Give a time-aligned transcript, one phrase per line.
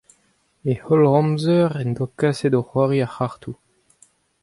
[0.71, 3.55] E holl amzer en doa kaset o c'hoari ar c'hartoù.